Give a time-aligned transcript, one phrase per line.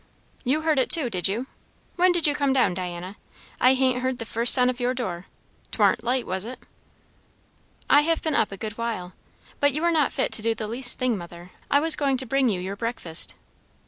[0.43, 1.45] "You heard it too, did you?
[1.95, 3.17] When did you come down, Diana?
[3.59, 5.27] I hain't heard the first sound of your door.
[5.71, 6.57] 'Twarn't light, was it?"
[7.87, 9.13] "I have been up a good while.
[9.59, 11.51] But you are not fit to do the least thing, mother.
[11.69, 13.35] I was going to bring you your breakfast."